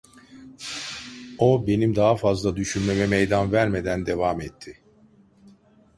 [1.37, 4.77] O, benim daha fazla düşünmeme meydan vermeden devam etti: